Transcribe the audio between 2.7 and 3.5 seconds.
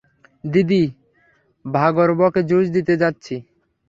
দিতে চাচ্ছি।